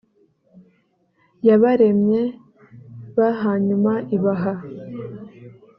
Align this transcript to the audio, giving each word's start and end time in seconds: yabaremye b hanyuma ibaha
yabaremye 1.47 2.21
b 3.17 3.17
hanyuma 3.41 3.91
ibaha 4.15 4.53